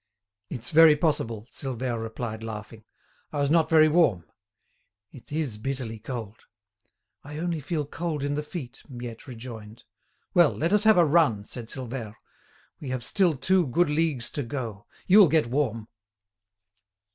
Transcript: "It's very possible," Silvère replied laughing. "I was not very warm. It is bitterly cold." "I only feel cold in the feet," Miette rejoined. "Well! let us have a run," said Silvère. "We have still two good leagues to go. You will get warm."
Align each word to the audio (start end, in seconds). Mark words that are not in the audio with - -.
"It's 0.49 0.71
very 0.71 0.95
possible," 0.95 1.45
Silvère 1.51 2.01
replied 2.01 2.41
laughing. 2.41 2.85
"I 3.31 3.39
was 3.39 3.51
not 3.51 3.69
very 3.69 3.87
warm. 3.87 4.25
It 5.11 5.31
is 5.31 5.59
bitterly 5.59 5.99
cold." 5.99 6.45
"I 7.23 7.37
only 7.37 7.59
feel 7.59 7.85
cold 7.85 8.23
in 8.23 8.33
the 8.33 8.41
feet," 8.41 8.81
Miette 8.89 9.27
rejoined. 9.27 9.83
"Well! 10.33 10.53
let 10.55 10.73
us 10.73 10.85
have 10.85 10.97
a 10.97 11.05
run," 11.05 11.45
said 11.45 11.67
Silvère. 11.67 12.15
"We 12.79 12.89
have 12.89 13.03
still 13.03 13.35
two 13.35 13.67
good 13.67 13.89
leagues 13.91 14.31
to 14.31 14.41
go. 14.41 14.87
You 15.05 15.19
will 15.19 15.29
get 15.29 15.45
warm." 15.45 15.87